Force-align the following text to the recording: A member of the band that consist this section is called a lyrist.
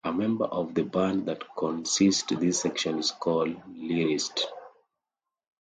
A 0.03 0.11
member 0.11 0.45
of 0.45 0.73
the 0.73 0.83
band 0.83 1.27
that 1.27 1.43
consist 1.55 2.29
this 2.39 2.61
section 2.61 2.97
is 2.97 3.11
called 3.11 3.49
a 3.49 3.69
lyrist. 3.69 4.47